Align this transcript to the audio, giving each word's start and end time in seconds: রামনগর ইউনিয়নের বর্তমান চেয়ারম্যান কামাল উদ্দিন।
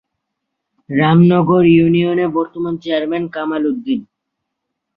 রামনগর 0.89 1.63
ইউনিয়নের 1.69 2.29
বর্তমান 2.37 2.73
চেয়ারম্যান 2.83 3.23
কামাল 3.35 3.63
উদ্দিন। 3.71 3.99